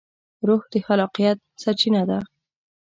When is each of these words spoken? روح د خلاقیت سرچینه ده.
روح 0.47 0.61
د 0.71 0.73
خلاقیت 0.85 1.37
سرچینه 1.61 2.03
ده. 2.09 2.19